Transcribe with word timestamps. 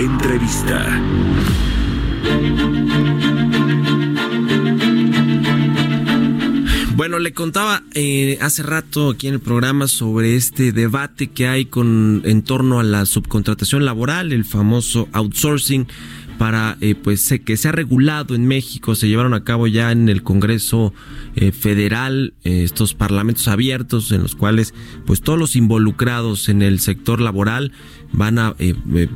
Entrevista. 0.00 0.98
Bueno, 6.96 7.18
le 7.18 7.34
contaba 7.34 7.82
eh, 7.92 8.38
hace 8.40 8.62
rato 8.62 9.10
aquí 9.10 9.28
en 9.28 9.34
el 9.34 9.40
programa 9.40 9.88
sobre 9.88 10.36
este 10.36 10.72
debate 10.72 11.28
que 11.28 11.48
hay 11.48 11.68
en 11.74 12.42
torno 12.42 12.80
a 12.80 12.82
la 12.82 13.04
subcontratación 13.04 13.84
laboral, 13.84 14.32
el 14.32 14.46
famoso 14.46 15.06
outsourcing 15.12 15.86
para 16.40 16.78
eh, 16.80 16.94
pues 16.94 17.34
que 17.44 17.58
sea 17.58 17.70
regulado 17.70 18.34
en 18.34 18.46
México. 18.46 18.94
Se 18.94 19.08
llevaron 19.08 19.34
a 19.34 19.44
cabo 19.44 19.66
ya 19.66 19.92
en 19.92 20.08
el 20.08 20.22
Congreso 20.22 20.94
eh, 21.36 21.52
Federal 21.52 22.32
eh, 22.44 22.62
estos 22.64 22.94
parlamentos 22.94 23.46
abiertos 23.46 24.10
en 24.10 24.22
los 24.22 24.36
cuales 24.36 24.72
pues 25.04 25.20
todos 25.20 25.38
los 25.38 25.54
involucrados 25.54 26.48
en 26.48 26.62
el 26.62 26.80
sector 26.80 27.20
laboral 27.20 27.72
van 28.12 28.38
a 28.38 28.56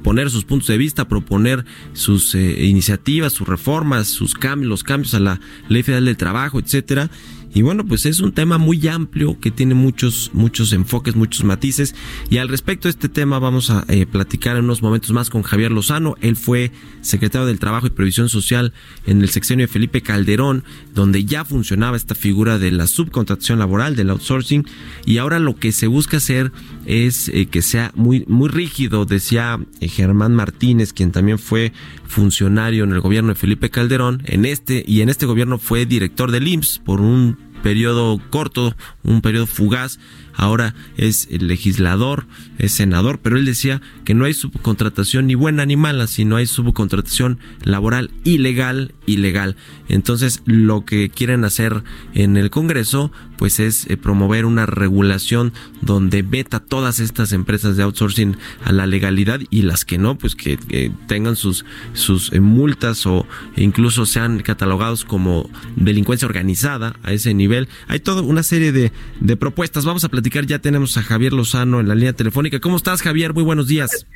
poner 0.03 0.29
sus 0.29 0.45
puntos 0.45 0.69
de 0.69 0.77
vista, 0.77 1.09
proponer 1.09 1.65
sus 1.95 2.35
iniciativas, 2.35 3.33
sus 3.33 3.49
reformas, 3.49 4.07
sus 4.07 4.35
cambios, 4.35 4.69
los 4.69 4.85
cambios 4.85 5.15
a 5.15 5.21
la 5.21 5.41
Ley 5.69 5.83
Federal 5.83 6.05
del 6.05 6.19
Trabajo, 6.19 6.61
etcétera 6.61 7.11
y 7.55 7.63
bueno, 7.63 7.87
pues 7.87 8.05
es 8.05 8.19
un 8.19 8.33
tema 8.33 8.59
muy 8.59 8.87
amplio 8.89 9.39
que 9.39 9.53
tiene 9.53 9.75
muchos, 9.75 10.33
muchos 10.35 10.73
enfoques, 10.73 11.15
muchos 11.15 11.45
matices. 11.45 11.95
Y 12.29 12.39
al 12.39 12.49
respecto 12.49 12.89
de 12.89 12.91
este 12.91 13.09
tema 13.09 13.39
vamos 13.39 13.71
a 13.71 13.85
eh, 13.89 14.07
platicar 14.07 14.57
en 14.57 14.65
unos 14.65 14.83
momentos 14.83 15.13
más 15.13 15.31
con 15.31 15.43
Javier 15.43 15.71
Lozano. 15.71 16.17
Él 16.21 16.35
fue 16.35 16.73
secretario 17.01 17.47
del 17.47 17.61
Trabajo 17.61 17.87
y 17.87 17.91
Previsión 17.91 18.29
Social 18.29 18.73
en 19.07 19.23
el 19.23 19.29
sexenio 19.29 19.69
de 19.69 19.73
Felipe 19.73 20.03
Calderón, 20.03 20.65
donde 20.95 21.25
ya 21.25 21.45
funcionaba 21.45 21.97
esta 21.97 22.17
figura 22.17 22.59
de 22.59 22.73
la 22.73 22.89
subcontratación 22.89 23.61
laboral, 23.61 23.95
del 23.95 24.11
outsourcing. 24.11 24.67
Y 25.07 25.19
ahora 25.19 25.39
lo 25.39 25.55
que 25.55 25.71
se 25.71 25.87
busca 25.87 26.17
hacer 26.17 26.51
es 26.87 27.29
eh, 27.29 27.47
que 27.47 27.63
sea 27.63 27.93
muy, 27.95 28.25
muy 28.27 28.49
rígido, 28.49 29.05
decía 29.05 29.61
eh, 29.79 29.87
Germán 29.87 30.35
Martínez, 30.35 30.93
quien 30.93 31.13
también 31.13 31.39
fue 31.39 31.73
funcionario 32.09 32.83
en 32.83 32.93
el 32.93 33.01
gobierno 33.01 33.29
de 33.29 33.35
Felipe 33.37 33.71
Calderón, 33.71 34.23
en 34.25 34.45
este, 34.45 34.85
y 34.87 35.03
en 35.03 35.09
este 35.09 35.27
gobierno 35.27 35.59
fue 35.59 35.87
director 35.87 36.33
del 36.33 36.49
IMSS 36.49 36.81
por 36.85 37.01
un 37.01 37.44
periodo 37.65 38.21
corto, 38.29 38.77
un 39.05 39.21
periodo 39.21 39.47
fugaz, 39.47 39.99
ahora 40.35 40.75
es 40.97 41.29
legislador, 41.31 42.27
es 42.59 42.73
senador, 42.73 43.21
pero 43.23 43.37
él 43.37 43.45
decía 43.45 43.81
que 44.05 44.15
no 44.15 44.25
hay 44.25 44.35
subcontratación 44.35 45.27
ni 45.27 45.35
buena 45.35 45.67
ni 45.67 45.77
mala, 45.77 46.07
sino 46.07 46.37
hay 46.37 46.47
subcontratación 46.47 47.39
laboral 47.63 48.11
ilegal, 48.25 48.95
ilegal. 49.07 49.57
Entonces, 49.89 50.43
lo 50.47 50.85
que 50.85 51.11
quieren 51.11 51.45
hacer 51.45 51.85
en 52.15 52.37
el 52.37 52.51
Congreso, 52.51 53.13
pues 53.37 53.61
es 53.61 53.89
eh, 53.91 53.97
promover 53.97 54.47
una 54.47 54.67
regulación 54.67 55.53
donde 55.83 56.23
veta 56.23 56.61
todas 56.61 57.01
estas 57.01 57.33
empresas 57.33 57.77
de 57.77 57.83
outsourcing 57.83 58.37
a 58.65 58.73
la 58.73 58.87
legalidad 58.87 59.41
y 59.51 59.63
las 59.63 59.85
que 59.85 59.99
no, 59.99 60.17
pues 60.17 60.35
que, 60.35 60.59
tengan 61.07 61.37
sus, 61.37 61.65
sus 61.93 62.33
eh, 62.33 62.41
multas 62.41 63.07
o 63.07 63.27
incluso 63.57 64.07
sean 64.07 64.41
catalogados 64.41 65.05
como 65.05 65.51
delincuencia 65.77 66.27
organizada 66.27 66.97
a 67.03 67.13
ese 67.13 67.35
nivel. 67.35 67.69
Hay 67.89 68.01
toda 68.01 68.23
una 68.23 68.43
serie 68.43 68.73
de, 68.73 68.93
de 69.21 69.37
propuestas. 69.37 69.85
Vamos 69.85 70.05
a 70.05 70.09
ya 70.47 70.59
tenemos 70.59 70.97
a 70.97 71.03
Javier 71.03 71.33
Lozano 71.33 71.81
en 71.81 71.89
la 71.89 71.95
línea 71.95 72.13
telefónica. 72.13 72.61
¿Cómo 72.61 72.77
estás, 72.77 73.03
Javier? 73.03 73.35
Muy 73.35 73.43
buenos 73.43 73.69
días. 73.69 74.07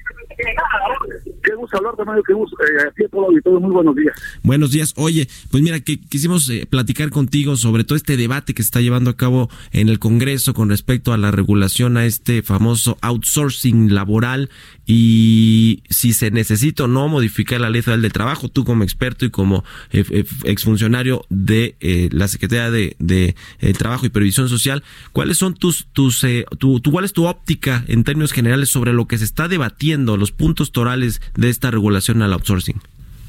Gusto 1.71 2.05
Mario, 2.05 2.23
qué 2.27 2.33
gusto. 2.35 2.57
Eh, 2.65 3.09
todo 3.45 3.61
muy 3.61 3.71
buenos 3.71 3.95
días. 3.95 4.15
Buenos 4.43 4.71
días. 4.71 4.95
Oye, 4.97 5.29
pues 5.51 5.63
mira, 5.63 5.81
que 5.81 6.01
quisimos 6.01 6.49
eh, 6.49 6.67
platicar 6.69 7.11
contigo 7.11 7.57
sobre 7.57 7.85
todo 7.85 7.97
este 7.97 8.17
debate 8.17 8.55
que 8.55 8.63
se 8.63 8.69
está 8.69 8.81
llevando 8.81 9.11
a 9.11 9.17
cabo 9.17 9.49
en 9.73 9.89
el 9.89 9.99
Congreso 9.99 10.55
con 10.55 10.71
respecto 10.71 11.13
a 11.13 11.19
la 11.19 11.31
regulación 11.31 11.97
a 11.97 12.07
este 12.07 12.43
famoso 12.43 12.97
outsourcing 13.01 13.95
laboral 13.95 14.51
y 14.91 15.83
si 15.91 16.15
se 16.15 16.31
necesita 16.31 16.85
o 16.85 16.89
no 16.89 17.09
modificar 17.09 17.61
la 17.61 17.69
ley 17.69 17.83
federal 17.83 18.01
del 18.01 18.13
trabajo, 18.13 18.49
tú 18.49 18.65
como 18.65 18.85
experto 18.85 19.27
y 19.27 19.31
como 19.31 19.63
eh, 19.91 20.03
eh, 20.11 20.25
exfuncionario 20.45 21.27
de 21.29 21.77
eh, 21.81 22.09
la 22.11 22.27
Secretaría 22.27 22.71
de, 22.71 23.37
Trabajo 23.77 24.07
y 24.07 24.09
Previsión 24.09 24.49
Social, 24.49 24.83
¿cuáles 25.13 25.37
son 25.37 25.55
tus, 25.55 25.89
tus, 25.93 26.25
tu, 26.59 26.81
cuál 26.91 27.05
es 27.05 27.13
tu 27.13 27.27
óptica 27.27 27.85
en 27.87 28.03
términos 28.03 28.33
generales 28.33 28.71
sobre 28.71 28.95
lo 28.95 29.07
que 29.07 29.19
se 29.19 29.25
está 29.25 29.47
debatiendo, 29.47 30.17
los 30.17 30.33
puntos 30.33 30.73
torales 30.73 31.21
de 31.37 31.51
esta 31.59 31.71
regulación 31.71 32.23
al 32.23 32.33
outsourcing? 32.33 32.81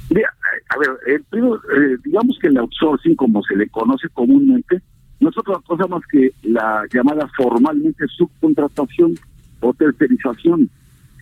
Mira, 0.09 0.33
a 0.69 0.77
ver, 0.77 1.23
digamos 2.03 2.37
que 2.39 2.47
el 2.47 2.57
outsourcing, 2.57 3.15
como 3.15 3.43
se 3.43 3.55
le 3.55 3.67
conoce 3.69 4.07
comúnmente, 4.09 4.81
no 5.19 5.29
es 5.29 5.37
otra 5.37 5.55
cosa 5.65 5.87
más 5.87 6.01
que 6.11 6.31
la 6.43 6.83
llamada 6.93 7.27
formalmente 7.35 8.05
subcontratación 8.07 9.15
o 9.61 9.73
tercerización 9.73 10.69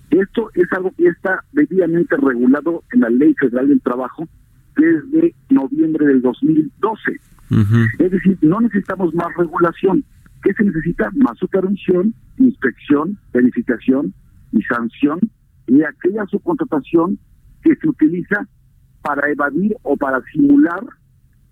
esto 0.09 0.50
es 0.53 0.72
algo 0.72 0.91
que 0.97 1.07
está 1.07 1.44
debidamente 1.51 2.16
regulado 2.16 2.84
en 2.94 3.01
la 3.01 3.09
Ley 3.09 3.34
Federal 3.34 3.68
del 3.68 3.81
Trabajo 3.81 4.28
desde 4.75 5.35
noviembre 5.50 6.06
del 6.06 6.22
2012. 6.22 7.19
Es 8.00 8.12
decir, 8.12 8.38
no 8.41 8.62
necesitamos 8.62 9.13
más 9.13 9.28
regulación. 9.38 10.03
¿Qué 10.44 10.53
se 10.53 10.63
necesita? 10.63 11.09
Más 11.16 11.38
supervisión, 11.38 12.13
inspección, 12.38 13.18
verificación 13.34 14.13
y 14.53 14.62
sanción 14.63 15.19
de 15.67 15.85
aquella 15.85 16.25
subcontratación 16.28 17.19
que 17.61 17.75
se 17.75 17.89
utiliza 17.89 18.47
para 19.01 19.29
evadir 19.29 19.75
o 19.83 19.95
para 19.95 20.22
simular 20.31 20.83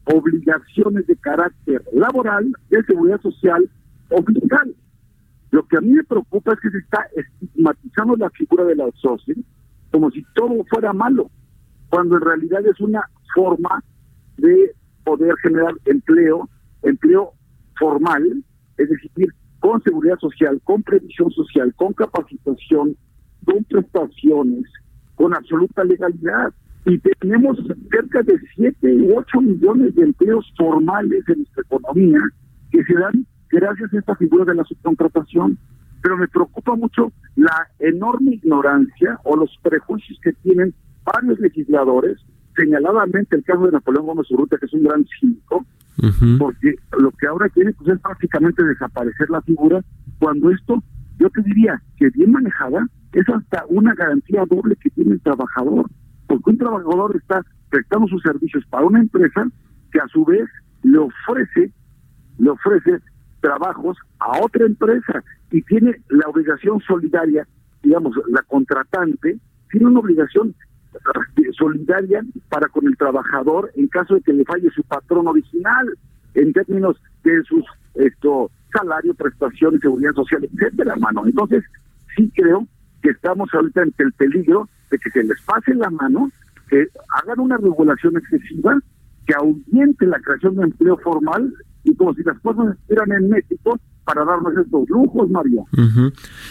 obligaciones 0.06 1.08
de 1.08 1.16
carácter 1.18 1.84
laboral, 1.94 2.52
de 2.70 2.84
seguridad 2.84 3.22
social 3.22 3.70
o 4.09 4.24
fiscal. 4.24 4.75
Lo 5.52 5.66
que 5.68 5.78
a 5.78 5.81
mí 5.81 5.92
me 5.92 6.04
preocupa 6.04 6.54
es 6.54 6.59
que 6.59 6.70
se 6.70 6.78
está 6.80 7.08
estigmatizando 7.16 8.16
la 8.16 8.30
figura 8.31 8.66
del 8.66 8.81
outsourcing 8.81 9.46
como 9.92 10.12
si 10.12 10.24
todo 10.34 10.64
fuera 10.70 10.92
malo, 10.92 11.30
cuando 11.90 12.16
en 12.16 12.22
realidad 12.22 12.66
es 12.66 12.80
una 12.81 13.09
forma 13.34 13.81
de 14.38 14.75
poder 15.06 15.34
generar 15.42 15.74
empleo, 15.86 16.50
empleo 16.84 17.31
formal, 17.80 18.44
es 18.78 18.90
decir, 18.90 19.34
con 19.59 19.81
seguridad 19.84 20.18
social, 20.20 20.59
con 20.66 20.84
previsión 20.84 21.31
social, 21.31 21.74
con 21.75 21.94
capacitación, 21.94 22.98
con 23.45 23.63
prestaciones, 23.63 24.66
con 25.16 25.33
absoluta 25.33 25.83
legalidad. 25.83 26.53
Y 26.85 27.00
tenemos 27.19 27.57
cerca 27.89 28.22
de 28.22 28.39
7 28.56 28.95
u 28.95 29.17
8 29.17 29.41
millones 29.41 29.95
de 29.95 30.03
empleos 30.03 30.45
formales 30.57 31.23
en 31.28 31.38
nuestra 31.38 31.63
economía 31.63 32.19
que 32.72 32.83
se 32.83 32.94
dan 32.94 33.25
gracias 33.50 33.94
a 33.94 34.00
esta 34.00 34.16
figura 34.16 34.45
de 34.45 34.56
la 34.56 34.63
subcontratación. 34.66 35.57
Pero 36.03 36.17
me 36.17 36.28
preocupa 36.28 36.75
mucho 36.75 37.11
la 37.35 37.67
enorme 37.79 38.35
ignorancia 38.35 39.19
o 39.23 39.35
los 39.35 39.50
prejuicios 39.63 40.19
que 40.22 40.33
tienen 40.33 40.73
varios 41.03 41.39
legisladores, 41.39 42.19
señaladamente 42.56 43.35
el 43.35 43.44
caso 43.44 43.66
de 43.66 43.72
Napoleón 43.72 44.06
Gómez 44.06 44.29
Urrutia, 44.31 44.57
que 44.59 44.66
es 44.66 44.73
un 44.73 44.83
gran 44.83 45.06
cínico, 45.19 45.66
porque 46.38 46.75
lo 47.00 47.12
que 47.12 47.27
ahora 47.27 47.50
quiere 47.50 47.73
pues, 47.73 47.89
es 47.89 48.00
prácticamente 48.01 48.63
desaparecer 48.63 49.29
la 49.29 49.41
figura, 49.41 49.83
cuando 50.19 50.51
esto, 50.51 50.83
yo 51.19 51.29
te 51.29 51.41
diría 51.41 51.81
que 51.97 52.09
bien 52.09 52.31
manejada, 52.31 52.88
es 53.16 53.28
hasta 53.30 53.63
una 53.69 53.94
garantía 53.95 54.44
doble 54.45 54.75
que 54.75 54.89
tiene 54.89 55.13
el 55.13 55.22
trabajador, 55.22 55.89
porque 56.28 56.50
un 56.50 56.57
trabajador 56.57 57.16
está 57.16 57.42
prestando 57.69 58.07
sus 58.07 58.22
servicios 58.22 58.66
para 58.69 58.86
una 58.86 59.00
empresa 59.00 59.48
que 59.92 60.00
a 60.00 60.07
su 60.10 60.25
vez 60.25 60.50
le 60.84 60.98
ofrece, 60.98 61.72
le 62.38 62.50
ofrece 62.50 63.00
trabajos 63.39 63.98
a 64.19 64.39
otra 64.44 64.66
empresa 64.66 65.24
y 65.50 65.62
tiene 65.62 65.95
la 66.10 66.28
obligación 66.28 66.81
solidaria, 66.81 67.48
digamos, 67.81 68.13
la 68.28 68.42
contratante, 68.42 69.39
tiene 69.72 69.88
una 69.88 70.01
obligación 70.01 70.54
eh, 70.94 71.51
solidaria 71.57 72.22
para 72.50 72.68
con 72.68 72.86
el 72.86 72.98
trabajador 72.98 73.72
en 73.75 73.88
caso 73.88 74.16
de 74.16 74.22
que 74.22 74.34
le 74.34 74.44
falle 74.44 74.69
su 74.72 74.84
patrón 74.84 75.28
original, 75.28 75.88
en 76.34 76.51
términos 76.51 76.98
de 77.24 77.42
sus 77.44 77.63
esto 77.94 78.51
salario, 78.74 79.13
prestaciones, 79.13 79.80
seguridad 79.80 80.12
social, 80.12 80.44
etcétera, 80.44 80.98
mano. 80.98 81.25
Entonces, 81.25 81.63
sí 82.18 82.30
creo 82.36 82.68
que 83.06 83.12
estamos 83.12 83.48
ahorita 83.54 83.84
ante 83.84 84.04
el 84.04 84.12
peligro 84.13 84.68
de 84.90 84.98
que 84.98 85.12
se 85.12 85.24
les 85.24 85.40
pase 85.44 85.75
la 85.75 85.92
mano, 85.92 86.31
que 86.68 86.88
hagan 87.22 87.40
una 87.40 87.56
regulación 87.57 88.18
excesiva, 88.18 88.80
que 89.28 89.36
aumente 89.36 90.07
la 90.07 90.19
creación 90.19 90.56
de 90.56 90.63
empleo 90.63 90.98
formal 90.98 91.54
y 91.84 91.96
como 91.96 92.16
si 92.16 92.24
las 92.24 92.40
cosas 92.40 92.75
estuvieran 92.75 93.12
en 93.12 93.30
México, 93.30 93.80
para 94.06 94.24
darnos 94.24 94.54
estos 94.56 94.88
lujos, 94.88 95.30
Mario. 95.31 95.66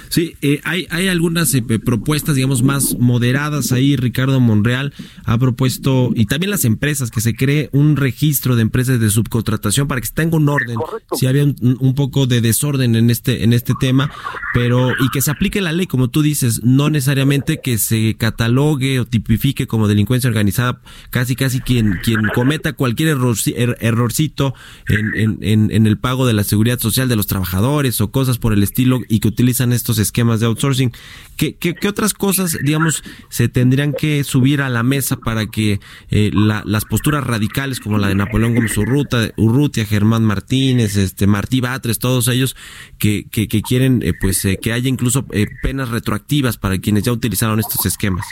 Sí, 0.08 0.34
eh, 0.42 0.60
hay, 0.64 0.88
hay 0.90 1.06
algunas 1.06 1.54
eh, 1.54 1.62
propuestas, 1.62 2.34
digamos, 2.34 2.64
más 2.64 2.98
moderadas 2.98 3.70
ahí. 3.70 3.94
Ricardo 3.94 4.40
Monreal 4.40 4.92
ha 5.24 5.38
propuesto, 5.38 6.10
y 6.14 6.26
también 6.26 6.50
las 6.50 6.64
empresas, 6.64 7.12
que 7.12 7.20
se 7.20 7.34
cree 7.34 7.70
un 7.72 7.96
registro 7.96 8.56
de 8.56 8.62
empresas 8.62 8.98
de 8.98 9.08
subcontratación 9.08 9.86
para 9.86 10.00
que 10.00 10.08
tenga 10.12 10.36
un 10.36 10.48
orden. 10.48 10.76
Si 11.12 11.26
había 11.26 11.44
un, 11.44 11.94
poco 11.94 12.26
de 12.26 12.40
desorden 12.40 12.96
en 12.96 13.08
este, 13.08 13.44
en 13.44 13.52
este 13.52 13.74
tema, 13.78 14.10
pero 14.52 14.90
y 14.90 15.08
que 15.12 15.20
se 15.20 15.30
aplique 15.30 15.60
la 15.60 15.70
ley, 15.70 15.86
como 15.86 16.08
tú 16.08 16.22
dices, 16.22 16.64
no 16.64 16.90
necesariamente 16.90 17.60
que 17.60 17.78
se 17.78 18.16
catalogue 18.16 18.98
o 18.98 19.06
tipifique 19.06 19.68
como 19.68 19.86
delincuencia 19.86 20.26
organizada, 20.26 20.80
casi, 21.10 21.36
casi 21.36 21.60
quien, 21.60 22.00
quien 22.02 22.22
cometa 22.34 22.72
cualquier 22.72 23.16
er, 23.54 23.76
errorcito 23.80 24.54
en, 24.88 25.38
en, 25.40 25.70
en 25.70 25.86
el 25.86 25.98
pago 25.98 26.26
de 26.26 26.32
la 26.32 26.42
seguridad 26.42 26.80
social 26.80 27.08
de 27.08 27.14
los 27.14 27.28
trabajadores 27.28 27.43
trabajadores 27.44 28.00
o 28.00 28.10
cosas 28.10 28.38
por 28.38 28.52
el 28.52 28.62
estilo 28.62 29.00
y 29.08 29.20
que 29.20 29.28
utilizan 29.28 29.72
estos 29.72 29.98
esquemas 29.98 30.40
de 30.40 30.46
outsourcing. 30.46 30.92
¿Qué, 31.36 31.56
qué, 31.56 31.88
otras 31.88 32.14
cosas, 32.14 32.58
digamos, 32.62 33.02
se 33.28 33.48
tendrían 33.48 33.92
que 33.92 34.24
subir 34.24 34.62
a 34.62 34.68
la 34.70 34.82
mesa 34.82 35.16
para 35.16 35.46
que 35.46 35.80
eh, 36.10 36.30
las 36.32 36.84
posturas 36.84 37.24
radicales 37.24 37.80
como 37.80 37.98
la 37.98 38.08
de 38.08 38.14
Napoleón 38.14 38.54
Gómez 38.54 38.76
Urruta, 38.78 39.30
Urrutia, 39.36 39.84
Germán 39.84 40.24
Martínez, 40.24 40.96
este 40.96 41.26
Martí 41.26 41.60
Batres, 41.60 41.98
todos 41.98 42.28
ellos 42.28 42.56
que, 42.98 43.28
que, 43.30 43.46
quieren 43.62 44.00
eh, 44.02 44.12
pues 44.18 44.44
eh, 44.44 44.58
que 44.60 44.72
haya 44.72 44.88
incluso 44.88 45.26
penas 45.62 45.90
retroactivas 45.90 46.56
para 46.56 46.78
quienes 46.78 47.04
ya 47.04 47.12
utilizaron 47.12 47.58
estos 47.58 47.84
esquemas? 47.86 48.26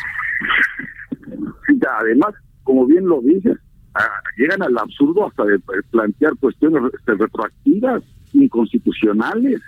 además, 2.00 2.34
como 2.62 2.86
bien 2.86 3.06
lo 3.06 3.20
dices, 3.20 3.58
ah, 3.94 4.22
llegan 4.36 4.62
al 4.62 4.78
absurdo 4.78 5.26
hasta 5.26 5.44
de 5.44 5.58
plantear 5.90 6.32
cuestiones 6.40 6.82
este, 6.94 7.14
retroactivas 7.14 8.02
inconstitucionales. 8.34 9.60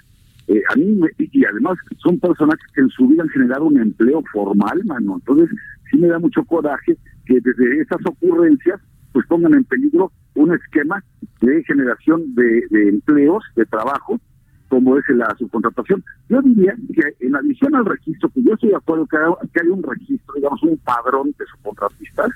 Eh, 0.47 0.63
a 0.71 0.77
mí 0.77 1.01
y 1.19 1.45
además 1.47 1.79
son 2.03 2.19
personas 2.19 2.57
que 2.75 2.83
en 2.83 2.91
su 2.91 3.09
vida 3.09 3.23
han 3.23 3.31
generado 3.31 3.65
un 3.65 3.81
empleo 3.81 4.23
formal, 4.33 4.83
mano. 4.85 5.15
Entonces 5.15 5.49
sí 5.91 5.97
me 5.97 6.09
da 6.09 6.19
mucho 6.19 6.45
coraje 6.45 6.97
que 7.25 7.41
desde 7.41 7.81
esas 7.81 8.05
ocurrencias 8.07 8.81
pues 9.13 9.27
pongan 9.27 9.55
en 9.55 9.65
peligro 9.65 10.13
un 10.35 10.53
esquema 10.53 11.03
de 11.41 11.63
generación 11.65 12.35
de, 12.35 12.89
empleos, 12.89 13.45
de 13.55 13.65
trabajo, 13.67 14.21
como 14.69 14.99
es 14.99 15.05
la 15.11 15.33
subcontratación. 15.39 16.03
Yo 16.29 16.43
diría 16.43 16.75
que 16.93 17.27
en 17.27 17.37
adición 17.37 17.75
al 17.77 17.87
registro, 17.87 18.29
que 18.31 18.43
yo 18.43 18.55
estoy 18.55 18.71
de 18.71 18.77
acuerdo 18.77 19.07
que, 19.07 19.17
haya, 19.17 19.73
un 19.73 19.83
registro, 19.83 20.35
digamos, 20.35 20.63
un 20.65 20.77
padrón 20.79 21.33
de 21.39 21.45
subcontratistas, 21.47 22.31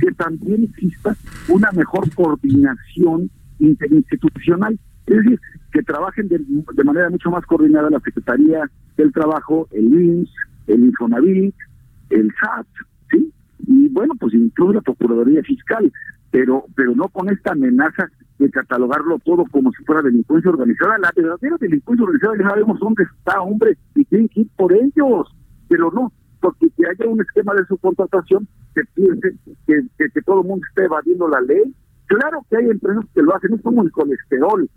que 0.00 0.12
también 0.12 0.64
exista 0.64 1.16
una 1.48 1.70
mejor 1.72 2.12
coordinación 2.14 3.30
interinstitucional. 3.58 4.78
Es 5.06 5.16
decir, 5.16 5.40
que 5.72 5.82
trabajen 5.82 6.28
de, 6.28 6.84
manera 6.84 7.10
mucho 7.10 7.30
más 7.30 7.44
coordinada 7.46 7.90
la 7.90 8.00
Secretaría 8.00 8.68
del 8.96 9.12
Trabajo, 9.12 9.68
el 9.72 9.92
INS, 9.92 10.30
el 10.66 10.84
Infonavit, 10.84 11.54
el 12.10 12.32
SAT, 12.40 12.66
¿sí? 13.10 13.32
Y 13.66 13.88
bueno, 13.88 14.14
pues 14.18 14.34
incluso 14.34 14.72
la 14.74 14.80
Procuraduría 14.80 15.42
Fiscal, 15.42 15.92
pero 16.30 16.64
pero 16.74 16.94
no 16.94 17.08
con 17.08 17.28
esta 17.28 17.52
amenaza 17.52 18.08
de 18.38 18.50
catalogarlo 18.50 19.18
todo 19.24 19.44
como 19.50 19.70
si 19.72 19.84
fuera 19.84 20.02
delincuencia 20.02 20.50
organizada. 20.50 20.98
La 20.98 21.12
verdadera 21.14 21.56
delincuencia 21.60 22.04
organizada 22.04 22.38
ya 22.38 22.48
sabemos 22.48 22.80
dónde 22.80 23.04
está, 23.04 23.40
hombre, 23.40 23.76
y 23.94 24.04
tienen 24.06 24.28
que 24.28 24.40
ir 24.40 24.48
por 24.56 24.72
ellos, 24.72 25.34
pero 25.68 25.90
no, 25.92 26.12
porque 26.40 26.68
que 26.70 26.84
haya 26.86 27.10
un 27.10 27.20
esquema 27.20 27.54
de 27.54 27.66
subcontratación 27.66 28.48
que 28.74 28.82
piense 28.94 29.34
que, 29.66 29.82
que 29.98 30.22
todo 30.22 30.40
el 30.40 30.48
mundo 30.48 30.66
esté 30.68 30.84
evadiendo 30.84 31.28
la 31.28 31.40
ley. 31.42 31.74
Claro 32.06 32.44
que 32.48 32.56
hay 32.56 32.70
empresas 32.70 33.04
que 33.14 33.22
lo 33.22 33.36
hacen, 33.36 33.54
es 33.54 33.62
como 33.62 33.82
el 33.82 33.92
colesterol. 33.92 34.68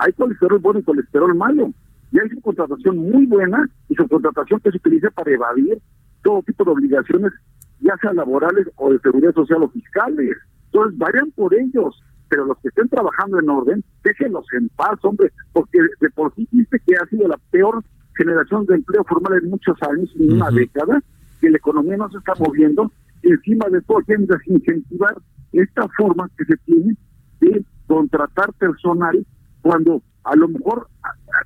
Hay 0.00 0.12
colesterol 0.14 0.58
bueno 0.58 0.80
y 0.80 0.82
colesterol 0.82 1.34
malo. 1.34 1.72
Y 2.10 2.18
hay 2.18 2.28
subcontratación 2.30 2.96
muy 2.96 3.26
buena 3.26 3.68
y 3.88 3.94
subcontratación 3.94 4.60
que 4.60 4.70
se 4.70 4.78
utiliza 4.78 5.10
para 5.10 5.30
evadir 5.30 5.78
todo 6.22 6.42
tipo 6.42 6.64
de 6.64 6.70
obligaciones, 6.72 7.32
ya 7.80 7.96
sean 8.00 8.16
laborales 8.16 8.66
o 8.76 8.90
de 8.90 8.98
seguridad 8.98 9.34
social 9.34 9.62
o 9.62 9.68
fiscales. 9.68 10.36
Entonces, 10.66 10.98
vayan 10.98 11.30
por 11.32 11.54
ellos, 11.54 12.02
pero 12.28 12.46
los 12.46 12.58
que 12.58 12.68
estén 12.68 12.88
trabajando 12.88 13.38
en 13.38 13.50
orden, 13.50 13.84
déjenlos 14.02 14.46
en 14.52 14.68
paz, 14.70 14.98
hombre, 15.02 15.30
porque 15.52 15.78
de 16.00 16.10
por 16.10 16.34
sí 16.34 16.48
dice 16.50 16.80
que 16.86 16.94
ha 16.96 17.06
sido 17.06 17.28
la 17.28 17.38
peor 17.50 17.84
generación 18.16 18.66
de 18.66 18.76
empleo 18.76 19.04
formal 19.04 19.38
en 19.42 19.50
muchos 19.50 19.76
años, 19.82 20.10
en 20.18 20.32
una 20.32 20.50
década, 20.50 21.02
que 21.40 21.50
la 21.50 21.58
economía 21.58 21.96
no 21.96 22.10
se 22.10 22.18
está 22.18 22.32
moviendo, 22.38 22.90
y 23.22 23.32
encima 23.32 23.68
de 23.68 23.82
todo 23.82 23.98
quieren 23.98 24.26
desincentivar 24.26 25.14
esta 25.52 25.86
forma 25.96 26.30
que 26.36 26.44
se 26.44 26.56
tiene 26.64 26.96
de 27.40 27.64
contratar 27.86 28.52
personal 28.54 29.26
cuando 29.62 30.02
a 30.24 30.36
lo 30.36 30.48
mejor, 30.48 30.88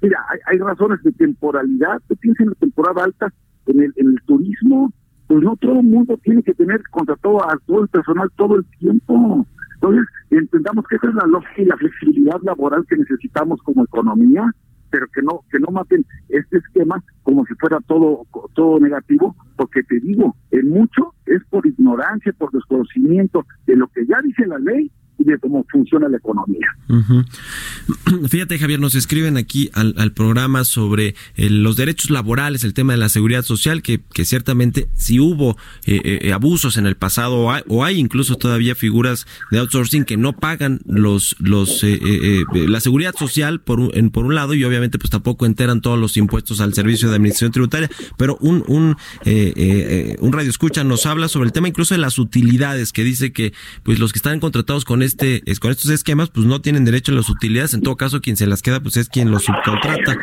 mira, 0.02 0.24
hay, 0.46 0.58
razones 0.58 1.02
de 1.02 1.12
temporalidad, 1.12 2.00
tú 2.08 2.16
piensas 2.16 2.44
en 2.44 2.48
la 2.50 2.54
temporada 2.56 3.04
alta, 3.04 3.32
en 3.66 3.80
el, 3.82 4.20
turismo, 4.26 4.92
pues 5.26 5.42
no 5.42 5.56
todo 5.56 5.80
el 5.80 5.86
mundo 5.86 6.18
tiene 6.22 6.42
que 6.42 6.54
tener 6.54 6.82
contratado 6.90 7.42
a 7.42 7.56
todo 7.66 7.82
el 7.82 7.88
personal 7.88 8.30
todo 8.36 8.56
el 8.56 8.64
tiempo. 8.78 9.46
Entonces, 9.74 10.06
entendamos 10.30 10.84
que 10.88 10.96
esa 10.96 11.08
es 11.08 11.14
la 11.14 11.26
lógica 11.26 11.62
y 11.62 11.64
la 11.64 11.76
flexibilidad 11.76 12.40
laboral 12.42 12.84
que 12.88 12.96
necesitamos 12.96 13.60
como 13.62 13.84
economía, 13.84 14.50
pero 14.90 15.06
que 15.14 15.22
no 15.22 15.40
que 15.50 15.58
no 15.58 15.68
maten 15.72 16.04
este 16.28 16.58
esquema 16.58 17.02
como 17.22 17.44
si 17.46 17.54
fuera 17.54 17.78
todo 17.86 18.26
todo 18.54 18.78
negativo, 18.80 19.34
porque 19.56 19.82
te 19.82 19.98
digo, 20.00 20.36
en 20.50 20.68
mucho 20.68 21.14
es 21.26 21.42
por 21.50 21.66
ignorancia, 21.66 22.32
por 22.38 22.52
desconocimiento 22.52 23.46
de 23.66 23.76
lo 23.76 23.88
que 23.88 24.06
ya 24.06 24.20
dice 24.22 24.46
la 24.46 24.58
ley 24.58 24.90
de 25.24 25.38
cómo 25.38 25.64
funciona 25.70 26.08
la 26.08 26.18
economía. 26.18 26.66
Fíjate, 28.28 28.58
Javier, 28.58 28.80
nos 28.80 28.94
escriben 28.94 29.36
aquí 29.36 29.70
al, 29.72 30.12
programa 30.12 30.64
sobre 30.64 31.14
eh, 31.36 31.50
los 31.50 31.76
derechos 31.76 32.10
laborales, 32.10 32.62
el 32.62 32.74
tema 32.74 32.92
de 32.92 32.98
la 32.98 33.08
seguridad 33.08 33.42
social, 33.42 33.82
que, 33.82 34.00
ciertamente 34.24 34.88
si 34.94 35.18
hubo 35.20 35.56
eh, 35.86 36.20
eh, 36.22 36.32
abusos 36.32 36.76
en 36.76 36.86
el 36.86 36.96
pasado 36.96 37.48
o 37.68 37.84
hay, 37.84 37.98
incluso 37.98 38.36
todavía 38.36 38.74
figuras 38.74 39.26
de 39.50 39.58
outsourcing 39.58 40.04
que 40.04 40.16
no 40.16 40.34
pagan 40.34 40.80
los 40.86 41.36
los 41.38 41.84
la 41.84 42.80
seguridad 42.80 43.14
social 43.16 43.60
por 43.60 43.80
un, 43.80 43.90
en, 43.94 44.10
por 44.10 44.24
un 44.24 44.34
lado 44.34 44.54
y 44.54 44.64
obviamente 44.64 44.98
pues 44.98 45.10
tampoco 45.10 45.46
enteran 45.46 45.80
todos 45.80 45.98
los 45.98 46.16
impuestos 46.16 46.60
al 46.60 46.74
servicio 46.74 47.08
de 47.08 47.16
administración 47.16 47.52
tributaria, 47.52 47.90
pero 48.16 48.36
un 48.40 48.64
un 48.66 48.96
un 49.24 50.32
radio 50.32 50.50
escucha 50.50 50.84
nos 50.84 51.06
habla 51.06 51.28
sobre 51.28 51.46
el 51.46 51.52
tema 51.52 51.68
incluso 51.68 51.94
de 51.94 51.98
las 51.98 52.18
utilidades 52.18 52.92
que 52.92 53.04
dice 53.04 53.32
que 53.32 53.52
pues 53.82 53.98
los 53.98 54.12
que 54.12 54.18
están 54.18 54.40
contratados 54.40 54.84
con 54.84 55.02
este 55.02 55.13
con 55.60 55.70
estos 55.70 55.90
esquemas 55.90 56.30
pues 56.30 56.46
no 56.46 56.60
tienen 56.60 56.84
derecho 56.84 57.12
a 57.12 57.14
las 57.14 57.28
utilidades. 57.28 57.74
En 57.74 57.82
todo 57.82 57.96
caso 57.96 58.20
quien 58.20 58.36
se 58.36 58.46
las 58.46 58.62
queda 58.62 58.80
pues 58.80 58.96
es 58.96 59.08
quien 59.08 59.30
los 59.30 59.44
subcontrata. 59.44 60.18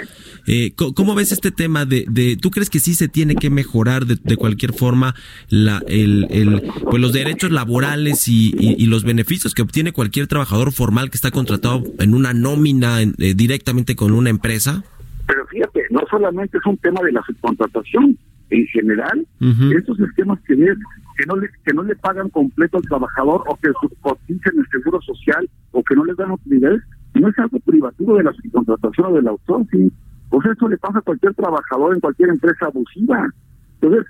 Eh, 0.48 0.74
¿cómo 0.76 1.16
ves 1.16 1.32
este 1.32 1.52
tema 1.52 1.86
de, 1.86 2.06
de 2.10 2.36
tú 2.36 2.50
crees 2.50 2.70
que 2.70 2.80
sí 2.80 2.96
se 2.96 3.08
tiene 3.08 3.36
que 3.36 3.50
mejorar 3.50 4.06
de, 4.06 4.18
de 4.22 4.38
cualquier 4.38 4.74
forma 4.74 5.14
la 5.50 5.82
el, 5.88 6.28
el 6.32 6.64
pues 6.90 7.02
los 7.02 7.14
derechos 7.14 7.52
laborales 7.52 8.28
y, 8.28 8.52
y, 8.58 8.86
los 8.88 9.04
beneficios 9.04 9.54
que 9.54 9.62
obtiene 9.62 9.92
cualquier 9.92 10.28
trabajador 10.28 10.72
formal 10.72 11.10
que 11.10 11.18
está 11.18 11.32
contratado 11.32 11.84
en 12.00 12.14
una 12.14 12.34
nómina 12.34 13.02
eh, 13.02 13.34
directamente 13.36 13.96
con 13.96 14.12
una 14.12 14.30
empresa 14.30 14.84
pero 15.28 15.46
fíjate 15.48 15.84
no 15.92 16.02
solamente 16.10 16.58
es 16.58 16.66
un 16.66 16.78
tema 16.78 17.02
de 17.04 17.12
la 17.12 17.22
subcontratación 17.24 18.18
en 18.50 18.68
general 18.68 19.26
estos 19.78 20.00
esquemas 20.00 20.40
que 20.48 20.56
ves 20.56 20.78
que 21.22 21.28
no 21.28 21.36
le 21.36 21.50
que 21.64 21.74
no 21.74 21.84
le 21.84 21.96
pagan 21.96 22.30
completo 22.30 22.78
al 22.78 22.84
trabajador 22.84 23.44
o 23.48 23.56
que 23.58 23.70
subcoticen 23.80 24.58
el 24.58 24.68
seguro 24.70 25.00
social 25.02 25.48
o 25.72 25.84
que 25.84 25.96
no 25.96 26.04
les 26.04 26.18
dan 26.18 26.32
utilidades 26.32 26.82
no 27.14 27.28
es 27.28 27.38
algo 27.38 27.60
privativo 27.60 28.18
de 28.18 28.24
la 28.24 28.34
subcontratación 28.34 29.08
o 29.08 29.14
del 29.14 29.28
outsourcing. 29.28 29.92
Pues 30.30 30.46
eso 30.48 30.68
le 30.68 30.78
pasa 30.78 31.00
a 31.00 31.02
cualquier 31.02 31.36
trabajador 31.36 31.94
en 31.94 32.00
cualquier 32.00 32.30
empresa 32.30 32.66
abusiva. 32.66 33.30
Entonces 33.80 34.08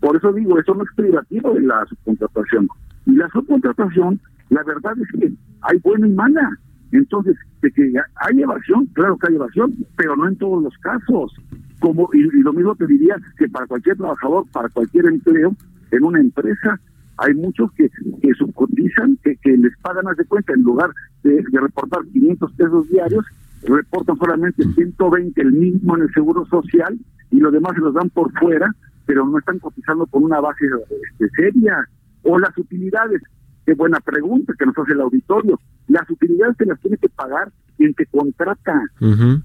por 0.00 0.16
eso 0.16 0.32
digo 0.34 0.58
eso 0.58 0.74
no 0.74 0.82
es 0.82 0.90
privativo 0.94 1.54
de 1.54 1.62
la 1.62 1.86
subcontratación. 1.86 2.68
Y 3.06 3.12
la 3.12 3.28
subcontratación 3.30 4.20
la 4.50 4.62
verdad 4.64 4.92
es 5.00 5.20
que 5.20 5.32
hay 5.62 5.78
buena 5.78 6.08
y 6.08 6.12
mala. 6.12 6.50
Entonces 6.92 7.36
de 7.62 7.70
que 7.72 7.90
hay 8.16 8.42
evasión 8.42 8.84
claro 8.92 9.16
que 9.16 9.28
hay 9.28 9.36
evasión 9.36 9.74
pero 9.96 10.14
no 10.14 10.28
en 10.28 10.36
todos 10.36 10.62
los 10.62 10.76
casos. 10.78 11.34
Como 11.78 12.10
y 12.12 12.20
lo 12.42 12.52
mismo 12.52 12.74
te 12.74 12.86
diría 12.86 13.16
que 13.38 13.48
para 13.48 13.66
cualquier 13.66 13.96
trabajador 13.96 14.44
para 14.52 14.68
cualquier 14.68 15.06
empleo 15.06 15.56
en 15.90 16.04
una 16.04 16.20
empresa 16.20 16.80
hay 17.20 17.34
muchos 17.34 17.70
que, 17.72 17.90
que 18.22 18.34
subcotizan, 18.34 19.18
que, 19.22 19.36
que 19.36 19.56
les 19.56 19.76
pagan, 19.78 20.04
de 20.16 20.24
cuenta, 20.24 20.54
en 20.54 20.62
lugar 20.62 20.90
de, 21.22 21.44
reportar 21.52 22.00
500 22.12 22.52
pesos 22.52 22.88
diarios, 22.88 23.26
reportan 23.62 24.16
solamente 24.16 24.64
120 24.64 25.40
el 25.42 25.52
mismo 25.52 25.96
en 25.96 26.04
el 26.04 26.12
seguro 26.14 26.46
social 26.46 26.98
y 27.30 27.38
los 27.38 27.52
demás 27.52 27.74
se 27.74 27.80
los 27.80 27.92
dan 27.92 28.08
por 28.08 28.32
fuera, 28.38 28.74
pero 29.04 29.26
no 29.26 29.38
están 29.38 29.58
cotizando 29.58 30.06
con 30.06 30.24
una 30.24 30.40
base 30.40 30.64
este, 31.02 31.28
seria. 31.36 31.76
O 32.22 32.38
las 32.38 32.56
utilidades, 32.56 33.22
qué 33.66 33.74
buena 33.74 34.00
pregunta 34.00 34.54
que 34.58 34.66
nos 34.66 34.78
hace 34.78 34.92
el 34.92 35.00
auditorio. 35.02 35.60
Las 35.88 36.08
utilidades 36.08 36.56
se 36.56 36.66
las 36.66 36.80
tiene 36.80 36.96
que 36.96 37.08
pagar 37.10 37.50
quien 37.76 37.92
te 37.94 38.06
contrata. 38.06 38.82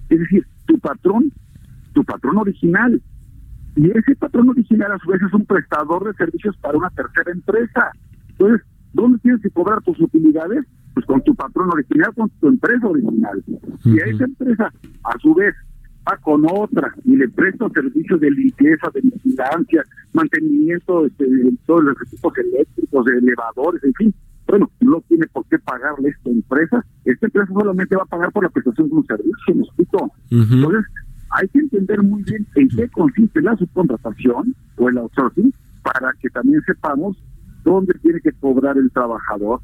Es 0.09 0.19
decir, 0.19 0.45
tu 0.65 0.79
patrón, 0.79 1.31
tu 1.93 2.03
patrón 2.05 2.37
original, 2.37 3.01
y 3.75 3.91
ese 3.91 4.15
patrón 4.15 4.49
original 4.49 4.91
a 4.91 4.99
su 4.99 5.09
vez 5.09 5.21
es 5.21 5.33
un 5.33 5.45
prestador 5.45 6.05
de 6.05 6.13
servicios 6.13 6.55
para 6.57 6.77
una 6.77 6.89
tercera 6.91 7.31
empresa. 7.31 7.91
Entonces, 8.29 8.61
¿dónde 8.93 9.19
tienes 9.19 9.41
que 9.41 9.49
cobrar 9.49 9.81
tus 9.81 9.99
utilidades? 9.99 10.65
pues 10.95 11.05
con 11.05 11.21
tu 11.23 11.35
patrón 11.35 11.69
original, 11.71 12.11
con 12.15 12.29
tu 12.39 12.47
empresa 12.47 12.87
original. 12.87 13.43
Y 13.83 13.99
a 13.99 14.05
esa 14.05 14.23
empresa, 14.23 14.71
a 15.03 15.19
su 15.19 15.35
vez, 15.35 15.53
va 16.09 16.17
con 16.17 16.45
otra 16.49 16.93
y 17.03 17.17
le 17.17 17.27
presta 17.27 17.67
servicios 17.69 18.19
de 18.21 18.31
limpieza, 18.31 18.89
de 18.93 19.01
vigilancia, 19.01 19.83
mantenimiento 20.13 21.05
este, 21.05 21.25
de 21.25 21.53
todos 21.65 21.83
los 21.83 21.97
equipos 22.07 22.33
eléctricos, 22.37 23.05
de 23.05 23.17
elevadores, 23.17 23.83
en 23.83 23.93
fin. 23.93 24.13
Bueno, 24.47 24.71
no 24.79 25.01
tiene 25.09 25.27
por 25.27 25.45
qué 25.47 25.59
pagarle 25.59 26.09
esta 26.09 26.29
empresa. 26.29 26.85
Esta 27.03 27.25
empresa 27.25 27.51
solamente 27.51 27.95
va 27.95 28.03
a 28.03 28.05
pagar 28.05 28.31
por 28.31 28.43
la 28.43 28.49
prestación 28.49 28.87
de 28.87 28.95
un 28.95 29.05
servicio, 29.05 29.55
¿me 29.55 29.63
explico? 29.63 30.13
Entonces, 30.31 30.85
hay 31.35 31.47
que 31.49 31.59
entender 31.59 32.01
muy 32.01 32.23
bien 32.23 32.47
en 32.55 32.69
qué 32.69 32.87
consiste 32.89 33.41
la 33.41 33.55
subcontratación 33.57 34.55
o 34.77 34.89
el 34.89 34.97
outsourcing 34.97 35.53
para 35.83 36.11
que 36.19 36.29
también 36.29 36.61
sepamos 36.65 37.17
dónde 37.63 37.93
tiene 38.01 38.21
que 38.21 38.31
cobrar 38.33 38.77
el 38.77 38.89
trabajador, 38.91 39.59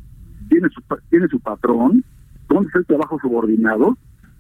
tiene 0.50 0.68
su, 0.70 0.82
tiene 1.10 1.28
su 1.28 1.40
patrón, 1.40 2.04
dónde 2.50 2.68
está 2.68 2.80
el 2.80 2.86
trabajo 2.86 3.18
subordinado, 3.22 3.98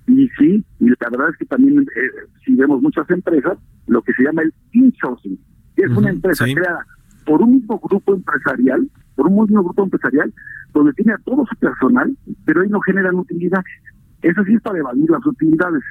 y 0.08 0.28
sí, 0.38 0.66
y 0.80 0.90
la 0.90 1.10
verdad 1.10 1.30
es 1.30 1.38
que 1.38 1.46
también 1.46 1.80
eh, 1.80 2.28
si 2.44 2.56
vemos 2.56 2.82
muchas 2.82 3.10
empresas, 3.10 3.58
lo 3.88 4.02
que 4.02 4.14
se 4.14 4.24
llama 4.24 4.42
el 4.42 4.54
insourcing, 4.74 5.40
que 5.76 5.86
es 5.86 5.92
una 5.92 6.10
empresa 6.10 6.46
creada 6.46 6.86
por 7.26 7.42
un 7.42 7.54
mismo 7.54 7.80
grupo 7.80 8.14
empresarial, 8.14 8.90
por 9.16 9.28
un 9.28 9.42
mismo 9.42 9.64
grupo 9.64 9.84
empresarial, 9.84 10.34
donde 10.74 10.94
tiene 10.94 11.14
a 11.14 11.18
todo 11.20 11.46
su 11.46 11.56
personal, 11.58 12.16
pero 12.46 12.62
ahí 12.62 12.70
no 12.70 12.82
generan 12.82 13.16
utilidades. 13.16 13.66
Eso 14.22 14.44
sí 14.44 14.54
es 14.54 14.62
para 14.62 14.80
evadir 14.80 15.10
las 15.10 15.26
utilidades. 15.26 15.84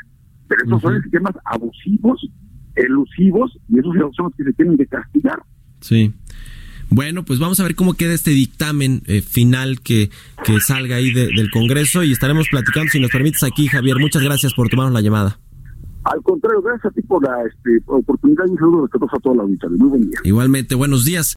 Pero 0.51 0.65
esos 0.65 0.83
son 0.83 0.97
esquemas 0.97 1.33
abusivos, 1.45 2.21
elusivos, 2.75 3.57
y 3.69 3.79
esos 3.79 3.95
son 4.17 4.25
los 4.27 4.35
que 4.35 4.43
se 4.43 4.53
tienen 4.55 4.77
que 4.77 4.87
castigar. 4.87 5.41
Sí. 5.81 6.13
Bueno, 6.91 7.25
pues 7.25 7.39
vamos 7.39 7.61
a 7.61 7.63
ver 7.63 7.77
cómo 7.77 7.95
queda 7.95 8.15
este 8.15 8.33
dictamen 8.33 9.03
eh, 9.07 9.23
final 9.23 9.81
que, 9.81 10.11
que 10.45 10.59
salga 10.59 10.97
ahí 10.97 11.13
del 11.13 11.53
Congreso 11.53 12.03
y 12.03 12.11
estaremos 12.11 12.49
platicando, 12.51 12.91
si 12.91 12.99
nos 12.99 13.13
permites 13.13 13.45
aquí, 13.45 13.69
Javier. 13.69 13.99
Muchas 14.01 14.25
gracias 14.25 14.55
por 14.55 14.69
tomarnos 14.69 14.93
la 14.93 15.01
llamada. 15.01 15.39
Al 16.03 16.21
contrario, 16.25 16.61
gracias 16.63 16.87
a 16.87 16.91
ti 16.91 17.03
por 17.03 17.23
la 17.23 17.45
este, 17.47 17.81
oportunidad 17.87 18.45
y 18.49 18.51
un 18.51 18.59
saludo 18.59 18.89
a 18.93 19.21
toda 19.21 19.37
la 19.37 19.43
auditoría. 19.43 19.77
Muy 19.79 19.89
buen 19.89 20.11
día. 20.11 20.19
Igualmente, 20.25 20.75
buenos 20.75 21.05
días. 21.05 21.37